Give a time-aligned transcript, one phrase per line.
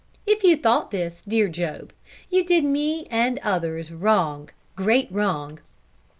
[0.25, 1.93] If you thought this, dear Job,
[2.31, 5.59] you did me and others wrong, great wrong.